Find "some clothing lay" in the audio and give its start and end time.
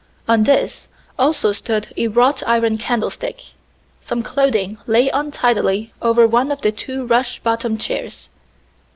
3.99-5.09